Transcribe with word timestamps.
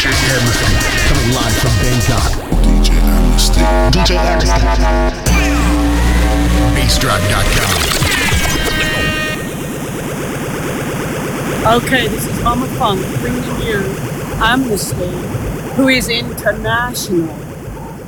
DJ 0.00 0.08
Amnesty, 0.32 0.64
coming 1.08 1.30
live 1.34 1.52
from 1.60 1.74
Bangkok. 1.82 2.32
DJ 2.64 2.88
Amnesty. 3.02 3.60
DJ 3.90 4.16
Amnesty. 4.16 4.64
BassDrive.com. 6.74 7.72
Okay, 11.82 12.04
this 12.08 12.24
is 12.26 12.42
Mama 12.42 12.66
Funk 12.78 13.00
bringing 13.20 13.44
you 13.60 13.82
Amnesty, 14.40 15.10
who 15.74 15.88
is 15.88 16.08
international 16.08 17.28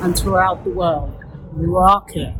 and 0.02 0.18
throughout 0.18 0.64
the 0.64 0.70
world. 0.70 1.12
Rock 1.52 2.16
it. 2.16 2.32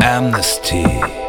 Amnesty. 0.00 1.21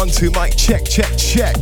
One, 0.00 0.08
two, 0.08 0.30
mic 0.30 0.56
check, 0.56 0.82
check, 0.86 1.14
check. 1.18 1.60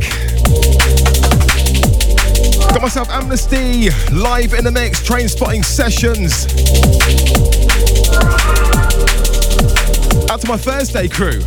Got 2.69 2.81
myself 2.81 3.09
Amnesty 3.09 3.89
live 4.13 4.53
in 4.53 4.63
the 4.63 4.71
mix, 4.73 5.03
train 5.03 5.27
spotting 5.27 5.61
sessions. 5.61 6.45
Out 10.31 10.39
to 10.39 10.47
my 10.47 10.55
Thursday 10.55 11.09
crew. 11.09 11.41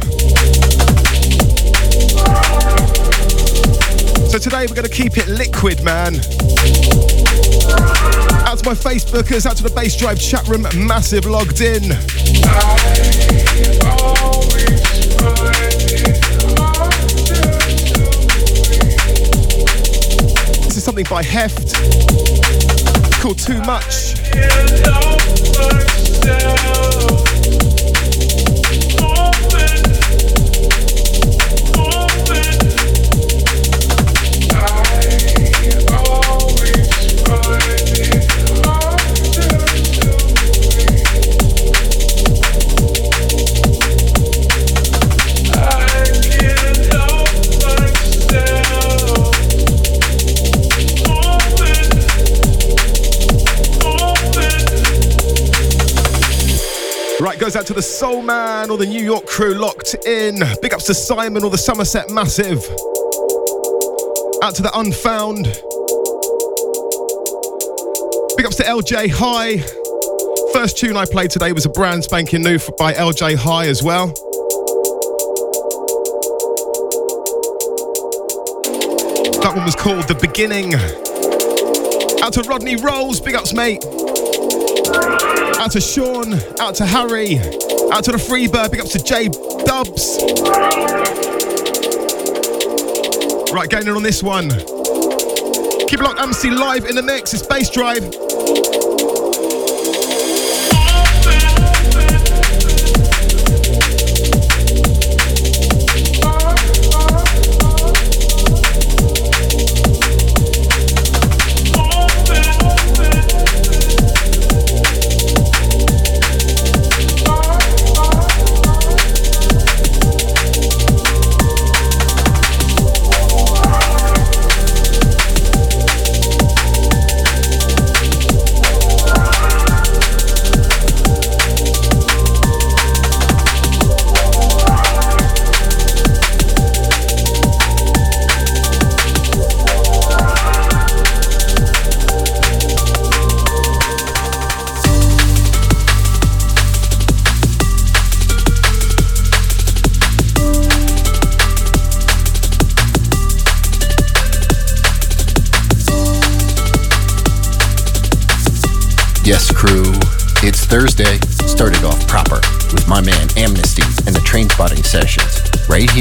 So 4.28 4.36
today 4.36 4.66
we're 4.68 4.74
going 4.74 4.84
to 4.84 4.90
keep 4.90 5.16
it 5.16 5.28
liquid, 5.28 5.82
man. 5.82 6.16
Out 8.46 8.58
to 8.58 8.66
my 8.66 8.74
Facebookers, 8.74 9.46
out 9.46 9.56
to 9.56 9.62
the 9.62 9.72
Bassdrive 9.74 10.20
chat 10.20 10.46
room, 10.46 10.66
massive 10.86 11.24
logged 11.24 11.62
in. 11.62 11.84
Is 20.82 20.84
something 20.84 21.06
by 21.08 21.22
Heft 21.22 21.74
called 23.20 23.38
Too 23.38 23.60
Much. 23.62 24.14
Out 57.62 57.66
to 57.68 57.74
the 57.74 57.80
Soul 57.80 58.22
Man 58.22 58.70
or 58.70 58.76
the 58.76 58.86
New 58.86 59.04
York 59.04 59.24
crew 59.24 59.54
locked 59.54 59.94
in. 60.04 60.40
Big 60.60 60.74
ups 60.74 60.86
to 60.86 60.94
Simon 60.94 61.44
or 61.44 61.50
the 61.50 61.56
Somerset 61.56 62.10
Massive. 62.10 62.58
Out 64.42 64.56
to 64.56 64.62
the 64.62 64.70
Unfound. 64.74 65.44
Big 68.36 68.46
ups 68.46 68.56
to 68.56 68.64
LJ 68.64 69.10
High. 69.14 69.58
First 70.52 70.76
tune 70.76 70.96
I 70.96 71.04
played 71.04 71.30
today 71.30 71.52
was 71.52 71.64
a 71.64 71.68
brand 71.68 72.02
spanking 72.02 72.42
new 72.42 72.58
by 72.76 72.94
LJ 72.94 73.36
High 73.36 73.68
as 73.68 73.80
well. 73.80 74.08
That 79.38 79.52
one 79.54 79.64
was 79.64 79.76
called 79.76 80.08
The 80.08 80.18
Beginning. 80.20 80.74
Out 82.24 82.32
to 82.32 82.42
Rodney 82.42 82.74
Rolls, 82.74 83.20
big 83.20 83.36
ups, 83.36 83.54
mate. 83.54 83.84
Out 85.60 85.72
to 85.72 85.80
Sean, 85.80 86.34
out 86.60 86.74
to 86.76 86.86
Harry, 86.86 87.38
out 87.92 88.04
to 88.04 88.12
the 88.12 88.18
Freebird, 88.18 88.70
big 88.70 88.80
ups 88.80 88.92
to 88.92 89.02
Jay 89.02 89.28
Dubs. 89.64 90.18
Right, 93.52 93.68
getting 93.68 93.88
in 93.88 93.96
on 93.96 94.02
this 94.02 94.22
one. 94.22 94.48
Keep 94.48 96.00
it 96.00 96.04
locked, 96.04 96.20
Amnesty 96.20 96.50
live 96.50 96.86
in 96.86 96.96
the 96.96 97.02
mix. 97.02 97.34
It's 97.34 97.46
Bassdrive. 97.46 98.02
Thursday 98.02 98.21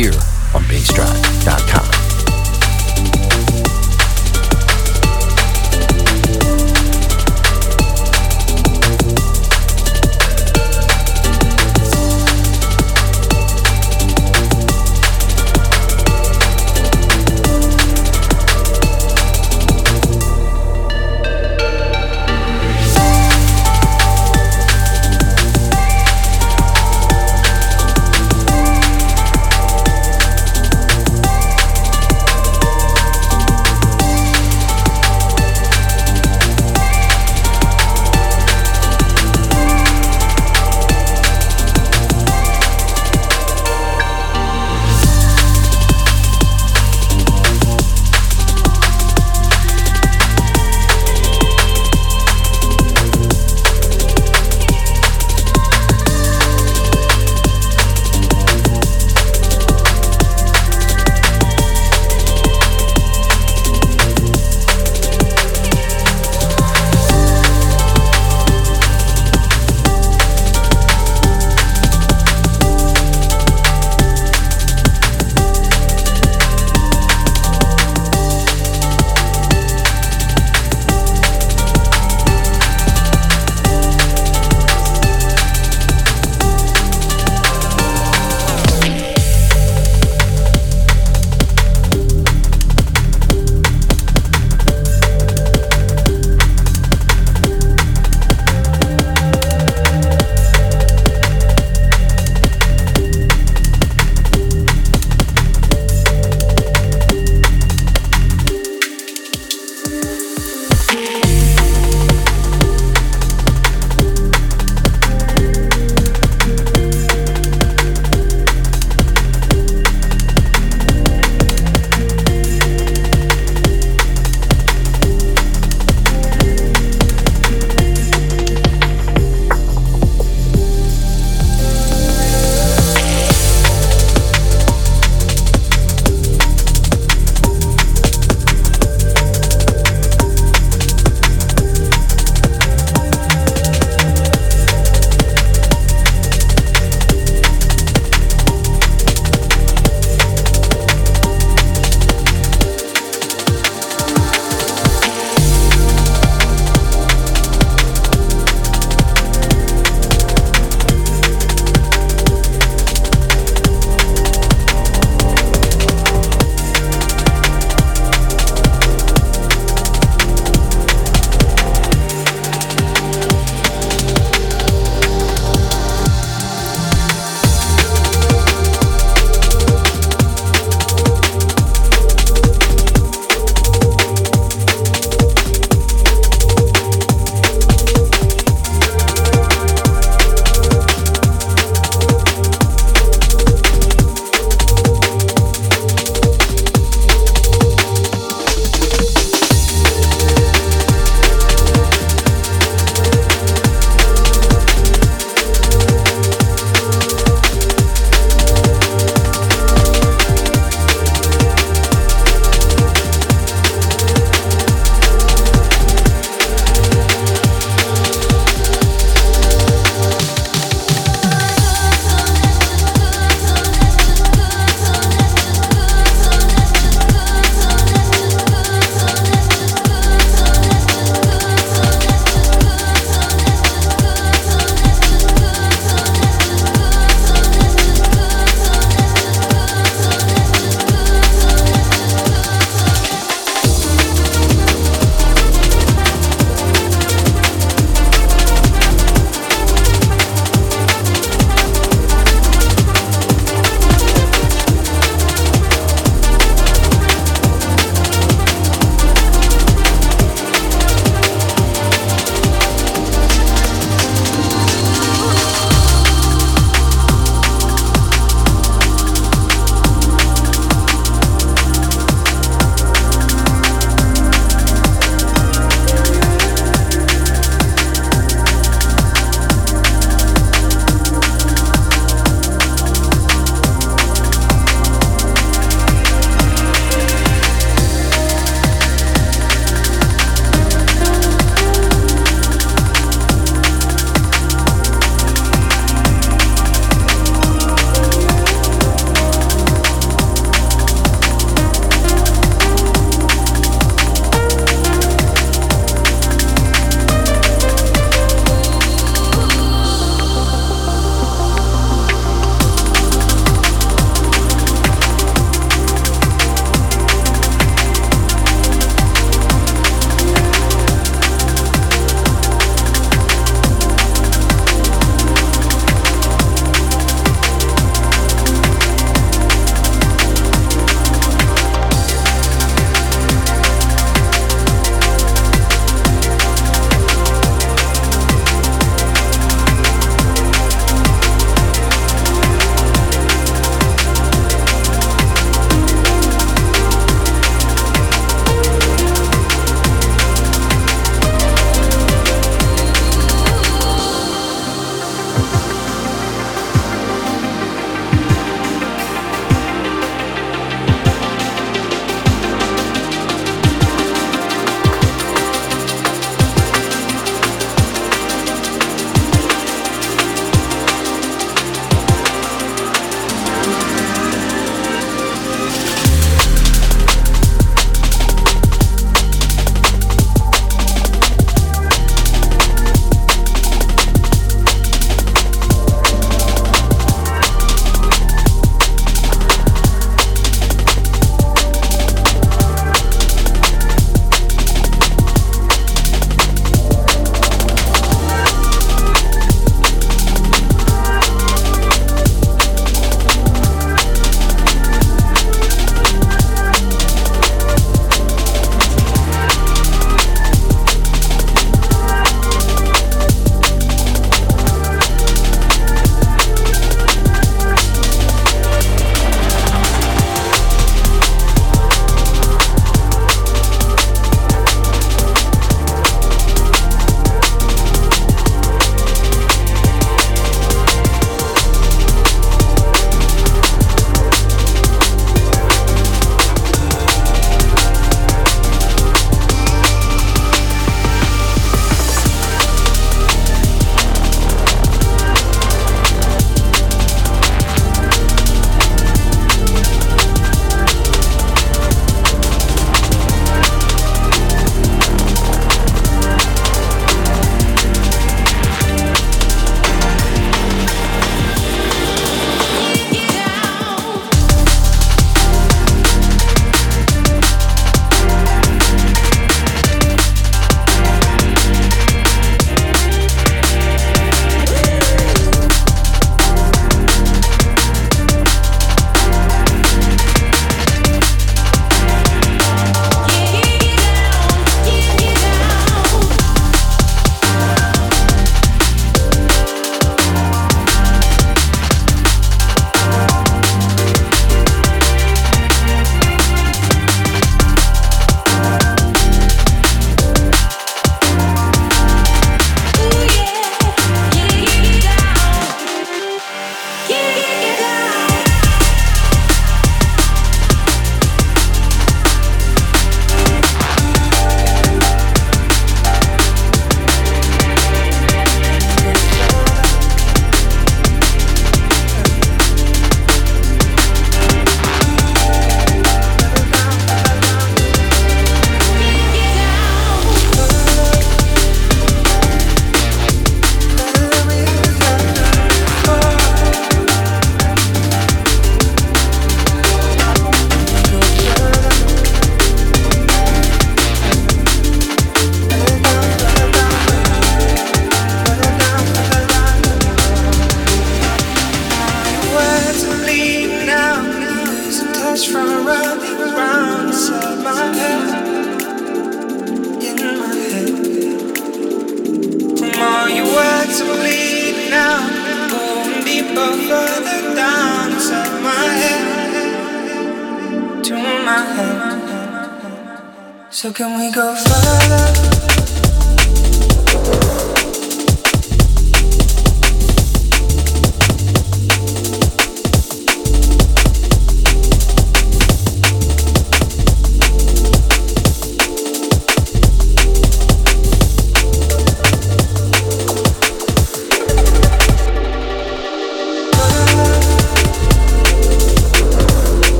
here 0.00 0.29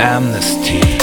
amnesty. 0.00 0.97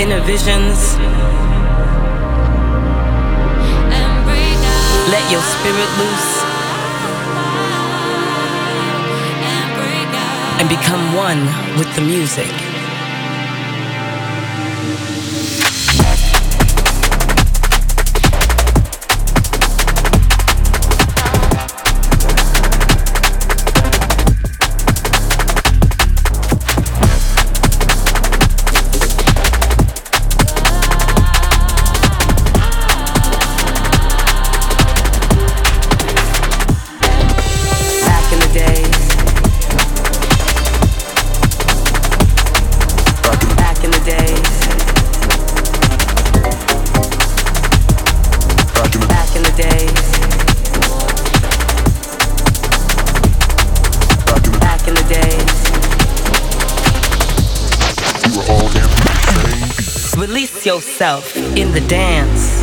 Inner 0.00 0.20
visions. 0.20 0.96
Let 5.12 5.24
your 5.30 5.42
spirit 5.42 5.90
loose. 6.00 6.32
And 10.58 10.68
become 10.70 11.14
one 11.14 11.44
with 11.78 11.94
the 11.96 12.00
music. 12.00 12.69
Yourself 61.00 61.34
in 61.56 61.72
the 61.72 61.80
dance. 61.88 62.62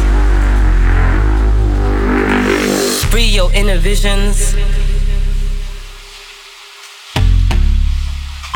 Free 3.10 3.26
your 3.26 3.52
inner 3.54 3.80
visions. 3.80 4.54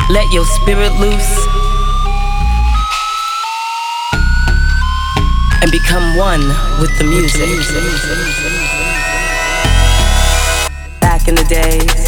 Let 0.08 0.32
your 0.32 0.44
spirit 0.44 0.92
loose. 1.00 1.34
And 5.62 5.72
become 5.72 6.16
one 6.16 6.46
with 6.80 6.96
the 6.98 7.04
music. 7.04 7.48
Back 11.00 11.26
in 11.26 11.34
the 11.34 11.44
days. 11.44 12.01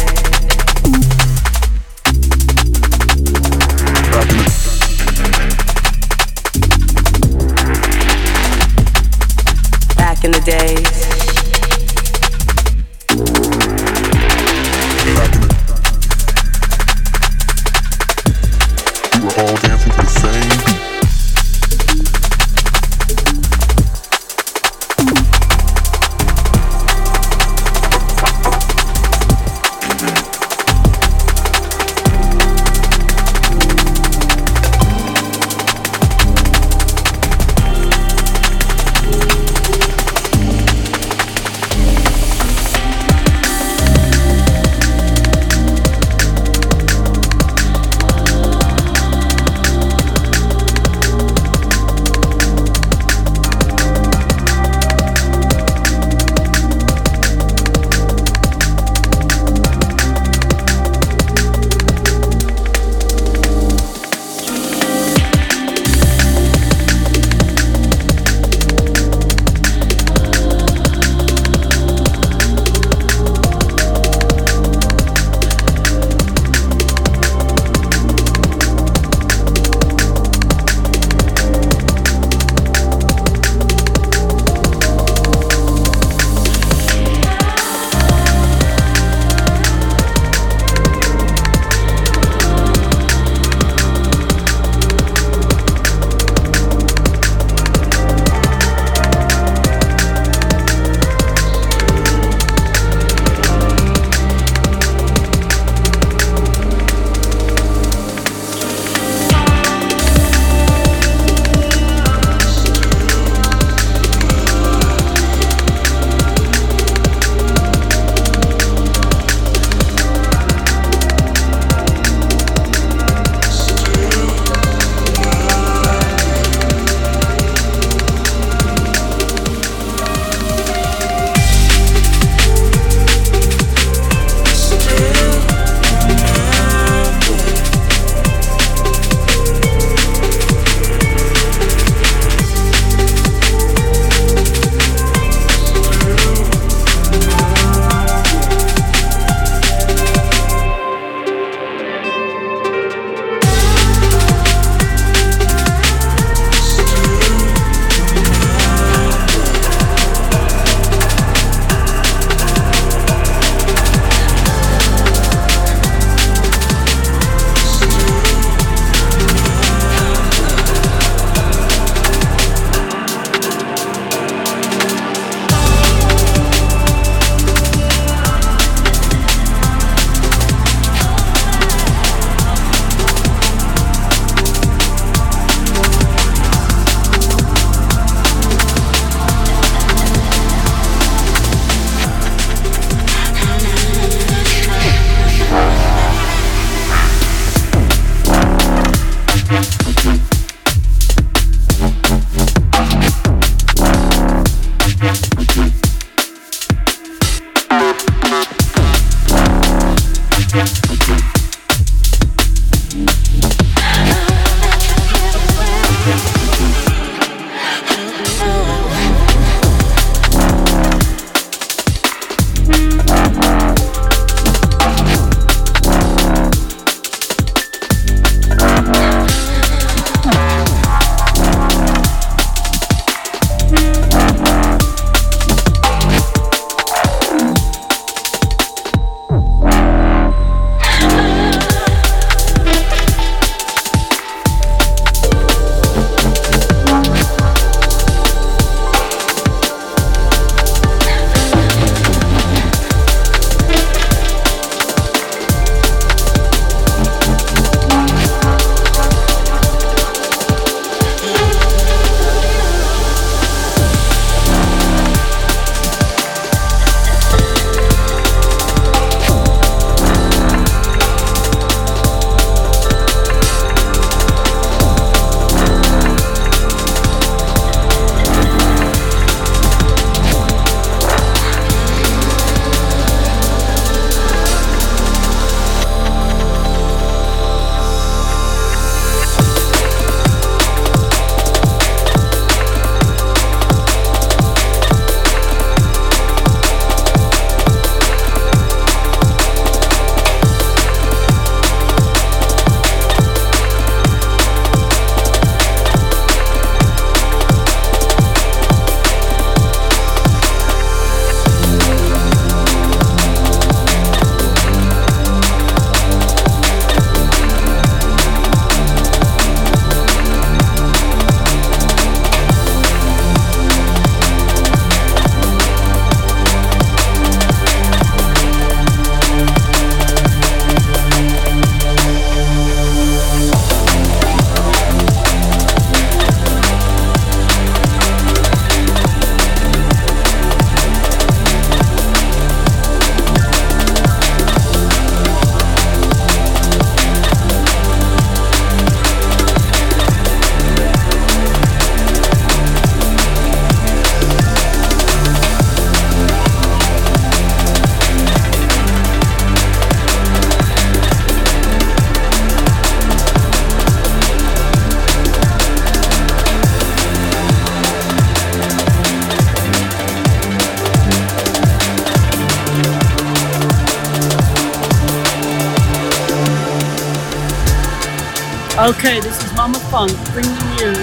Okay, 378.85 379.19
this 379.19 379.43
is 379.43 379.51
Mama 379.53 379.79
Funk 379.89 380.11
bringing 380.31 380.53
you 380.77 380.93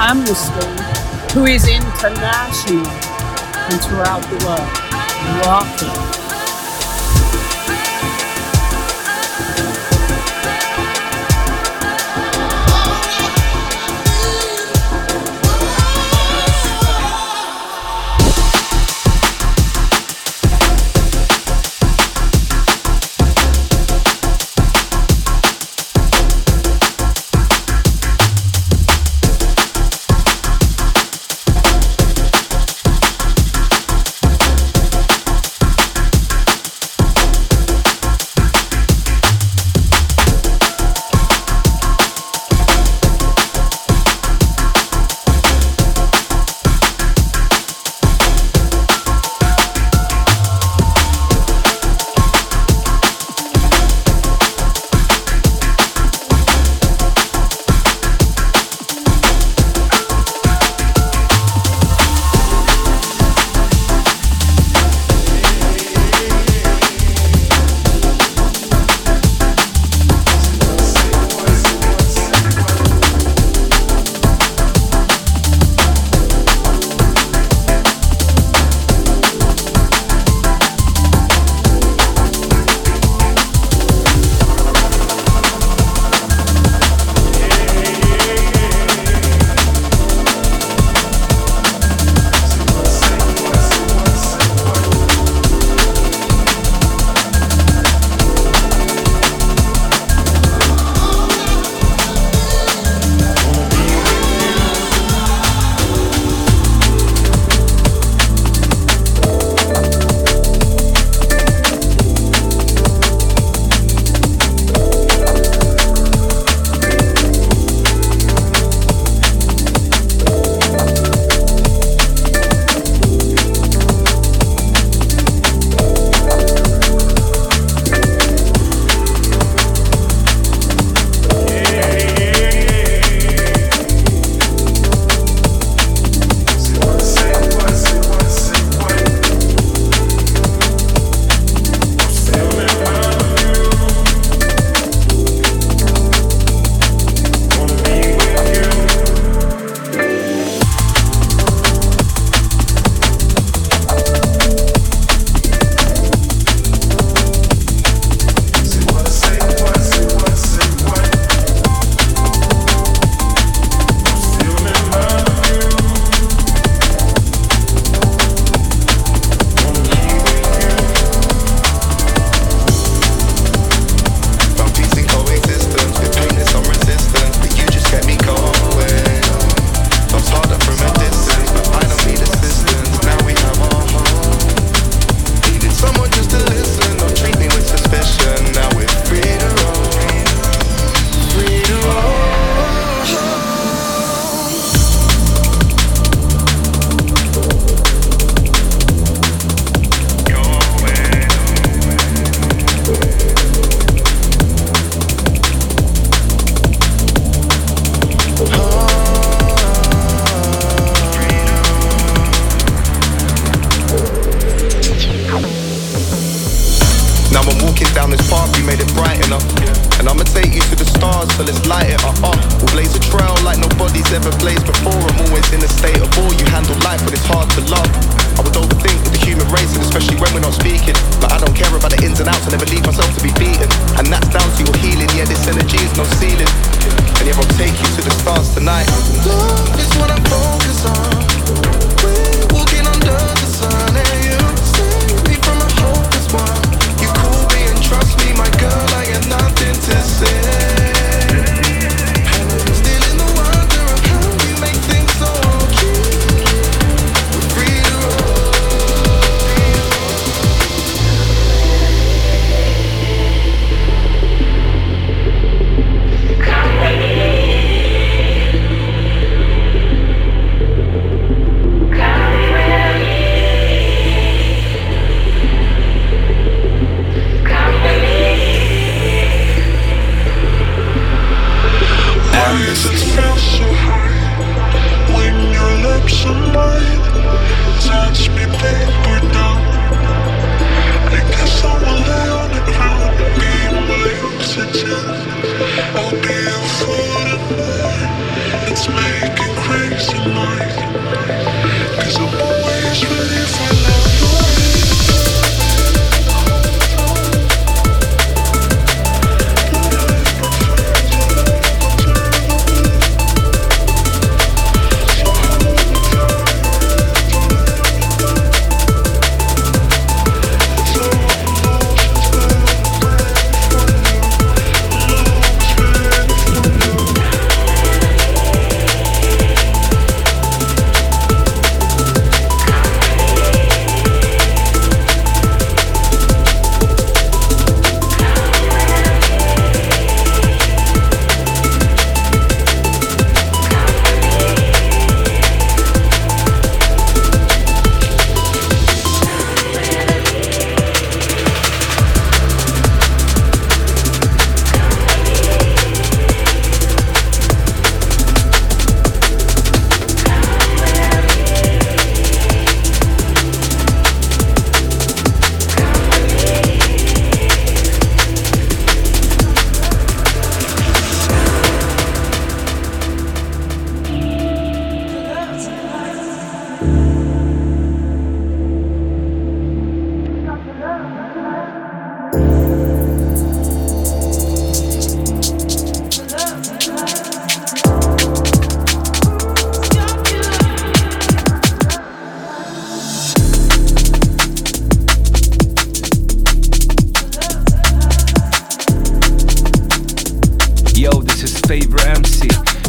Amnesty, 0.00 0.66
who 1.32 1.44
is 1.44 1.68
international 1.68 2.84
and 2.84 3.80
throughout 3.80 4.22
the 4.22 4.44
world. 4.44 5.46
Rocking. 5.46 6.09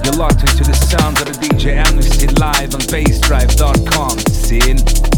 You're 0.04 0.16
locked 0.16 0.42
into 0.42 0.64
the 0.64 0.74
sounds 0.74 1.22
of 1.22 1.28
a 1.28 1.32
DJ 1.32 1.76
Amnesty 1.76 2.28
live 2.28 2.74
on 2.74 2.82
bassdrive.com. 2.82 4.20
Sin. 4.20 5.11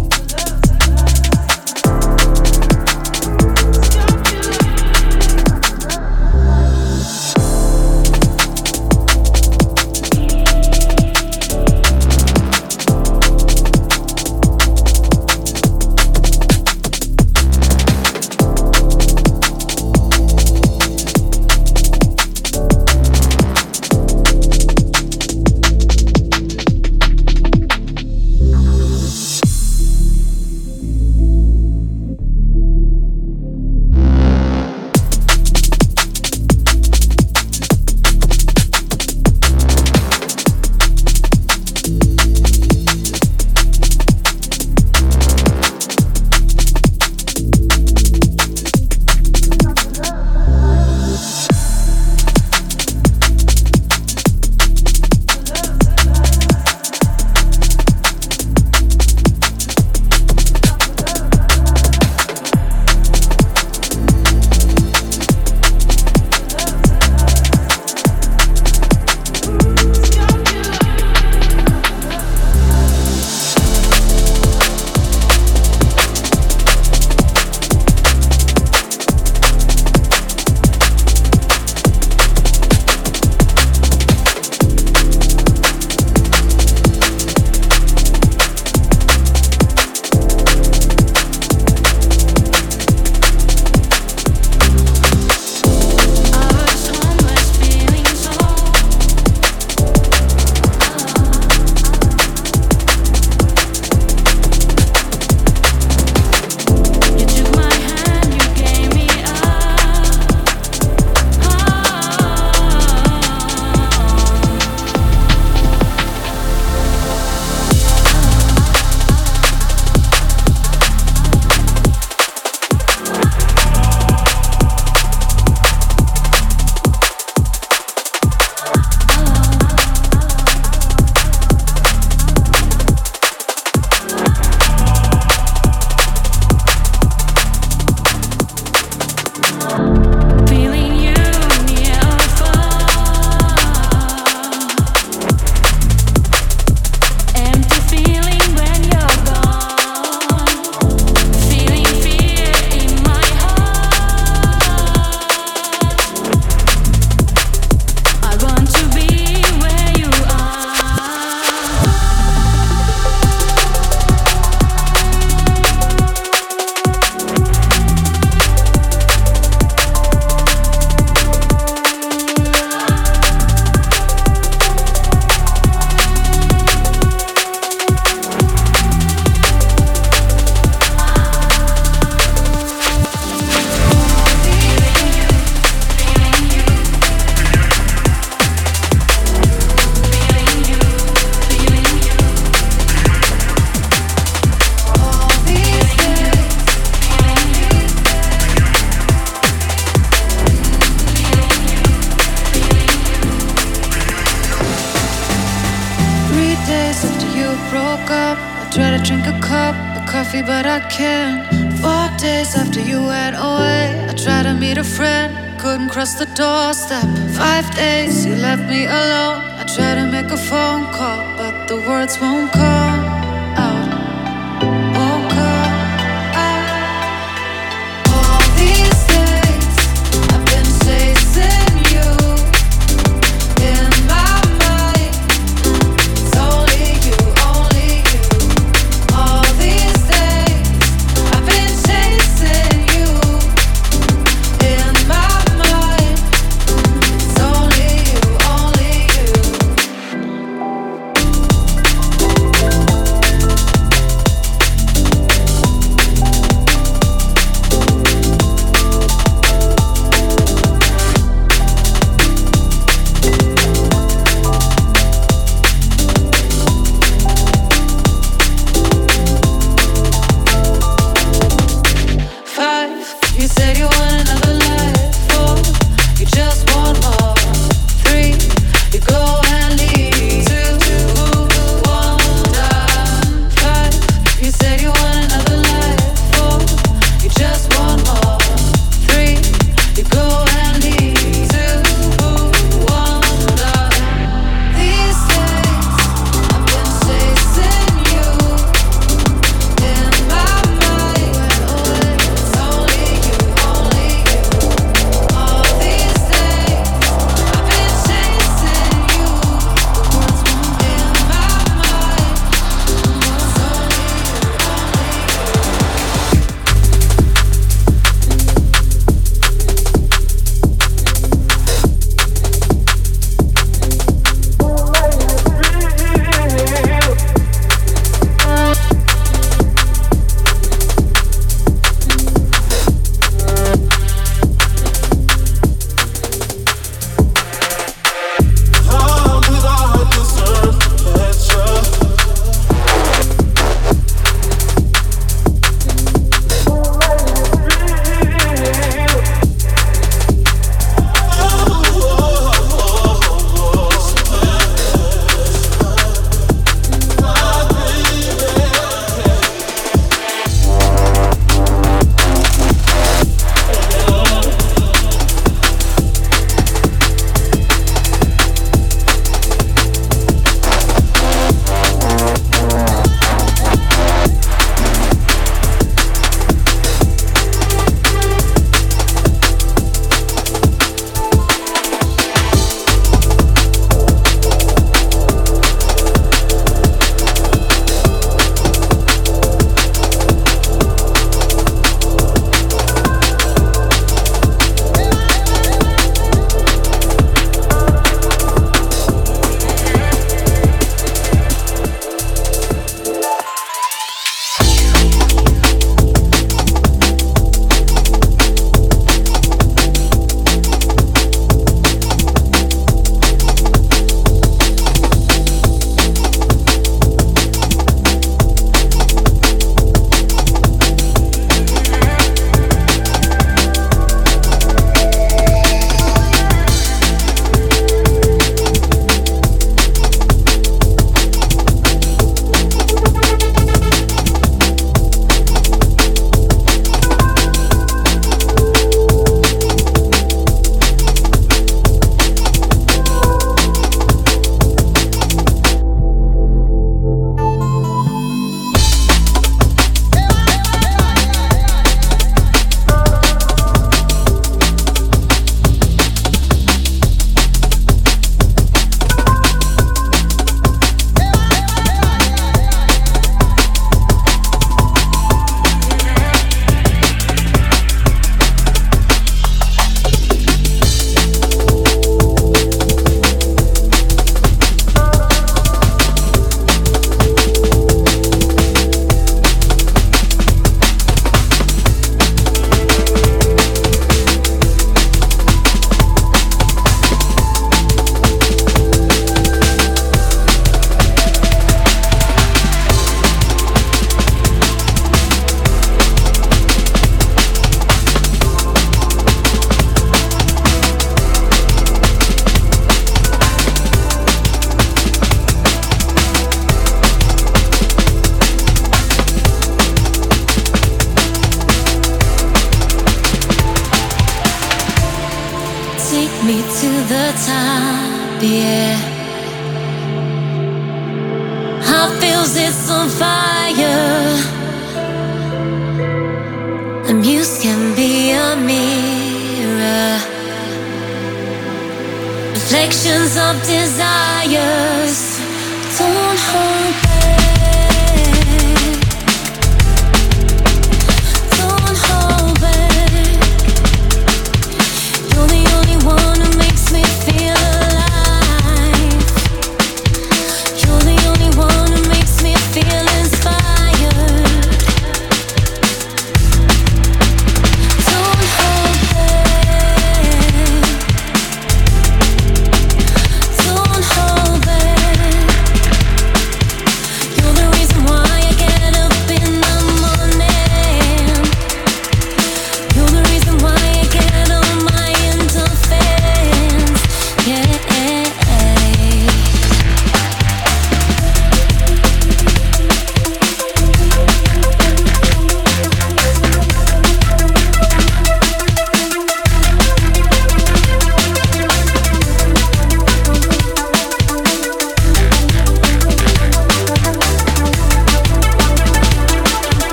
Try 219.76 219.96
to 219.96 220.06
make 220.06 220.30
a 220.30 220.38
phone 220.38 220.86
call, 220.94 221.36
but 221.36 221.68
the 221.68 221.78
words 221.78 222.20
won't 222.22 222.52
come. 222.52 222.93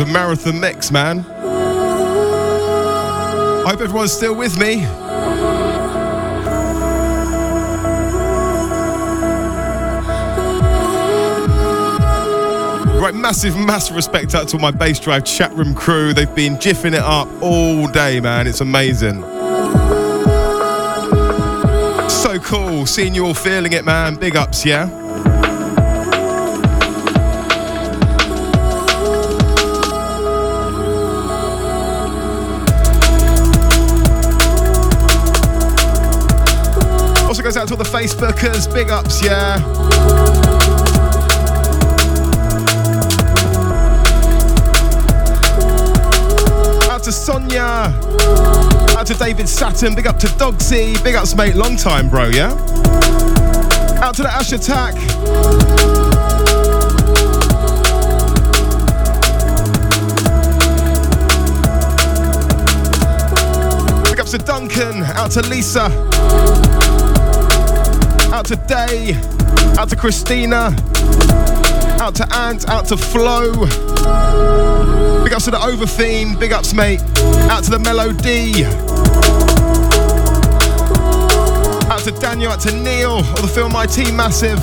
A 0.00 0.06
marathon 0.06 0.60
mix, 0.60 0.92
man. 0.92 1.26
I 3.66 3.70
hope 3.70 3.80
everyone's 3.80 4.12
still 4.12 4.36
with 4.36 4.56
me. 4.56 4.84
Right, 13.00 13.12
massive, 13.12 13.56
massive 13.56 13.96
respect 13.96 14.36
out 14.36 14.46
to 14.48 14.58
my 14.58 14.70
Bassdrive 14.70 15.26
chat 15.26 15.52
room 15.54 15.74
crew. 15.74 16.12
They've 16.12 16.32
been 16.32 16.60
jiffing 16.60 16.94
it 16.94 17.02
up 17.02 17.26
all 17.42 17.88
day, 17.88 18.20
man. 18.20 18.46
It's 18.46 18.60
amazing. 18.60 19.22
So 22.08 22.38
cool 22.38 22.86
seeing 22.86 23.16
you 23.16 23.26
all 23.26 23.34
feeling 23.34 23.72
it, 23.72 23.84
man. 23.84 24.14
Big 24.14 24.36
ups, 24.36 24.64
yeah? 24.64 24.88
To 37.68 37.74
all 37.74 37.78
the 37.78 37.84
Facebookers. 37.84 38.72
Big 38.72 38.88
ups, 38.88 39.22
yeah? 39.22 39.56
Out 46.90 47.02
to 47.02 47.12
Sonia. 47.12 47.92
Out 48.96 49.06
to 49.06 49.14
David 49.14 49.48
Saturn. 49.48 49.94
Big 49.94 50.06
up 50.06 50.18
to 50.18 50.28
Dogsy. 50.28 51.02
Big 51.04 51.14
ups, 51.14 51.34
mate. 51.36 51.56
Long 51.56 51.76
time, 51.76 52.08
bro, 52.08 52.28
yeah? 52.28 52.52
Out 54.02 54.14
to 54.14 54.22
the 54.22 54.30
Ash 54.32 54.52
Attack. 54.52 54.94
Big 64.10 64.20
ups 64.20 64.30
to 64.30 64.38
Duncan. 64.38 65.02
Out 65.02 65.32
to 65.32 65.42
Lisa. 65.42 66.67
To 68.48 68.56
Day. 68.56 69.12
Out 69.78 69.90
to 69.90 69.96
Christina. 69.96 70.74
Out 72.00 72.14
to 72.14 72.26
Ant. 72.34 72.66
Out 72.66 72.86
to 72.86 72.96
Flo. 72.96 73.52
Big 75.22 75.34
ups 75.34 75.44
to 75.44 75.50
the 75.50 75.60
Overtheme. 75.62 76.38
Big 76.38 76.52
ups, 76.52 76.72
mate. 76.72 77.02
Out 77.50 77.64
to 77.64 77.70
the 77.70 77.78
Melody. 77.78 78.64
Out 81.92 82.00
to 82.04 82.10
Daniel. 82.22 82.50
Out 82.50 82.60
to 82.60 82.72
Neil. 82.72 83.10
All 83.10 83.42
the 83.42 83.50
Film 83.52 83.72
IT 83.76 84.14
Massive. 84.14 84.58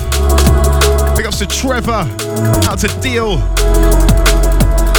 Big 1.16 1.24
ups 1.24 1.38
to 1.38 1.46
Trevor. 1.46 2.08
Out 2.68 2.80
to 2.80 2.88
Deal. 3.00 3.38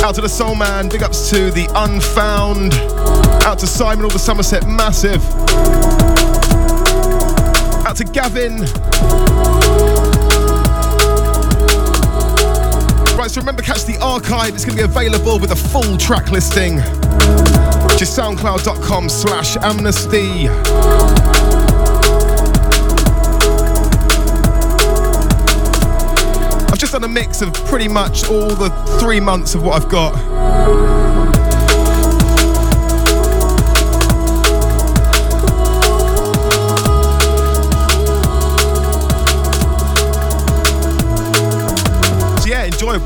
Out 0.01 0.15
to 0.15 0.22
the 0.22 0.30
Soul 0.30 0.55
Man. 0.55 0.88
Big 0.88 1.03
ups 1.03 1.30
to 1.31 1.51
the 1.51 1.68
Unfound. 1.76 2.73
Out 3.43 3.59
to 3.59 3.68
Simon. 3.68 4.05
All 4.05 4.11
the 4.11 4.18
Somerset 4.18 4.65
Massive. 4.65 5.22
Out 7.88 7.95
to 7.95 8.03
Gavin. 8.03 8.57
Right, 13.18 13.31
so 13.31 13.39
remember, 13.39 13.61
catch 13.61 13.85
the 13.85 13.97
archive. 14.01 14.55
It's 14.55 14.65
going 14.65 14.77
to 14.77 14.84
be 14.84 14.91
available 14.91 15.39
with 15.39 15.51
a 15.51 15.55
full 15.55 15.95
track 15.95 16.30
listing, 16.30 16.80
which 17.88 18.01
is 18.01 18.09
soundcloud.com 18.09 19.07
slash 19.07 19.55
amnesty. 19.61 20.49
I've 26.68 26.77
just 26.77 26.91
done 26.91 27.05
a 27.05 27.07
mix 27.07 27.41
of 27.41 27.53
pretty 27.53 27.88
much 27.88 28.30
all 28.30 28.49
the 28.49 28.69
three 28.99 29.22
months 29.22 29.55
of 29.55 29.64
what 29.64 29.81
I've 29.81 29.89
got. 29.89 31.07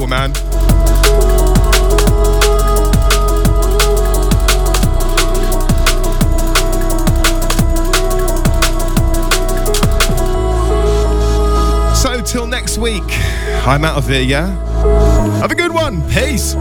Man. 0.07 0.33
So 11.95 12.21
till 12.21 12.47
next 12.47 12.77
week, 12.77 13.03
I'm 13.67 13.85
out 13.85 13.97
of 13.97 14.07
here, 14.07 14.21
yeah? 14.21 14.47
Have 15.39 15.51
a 15.51 15.55
good 15.55 15.71
one. 15.71 16.01
Peace. 16.09 16.55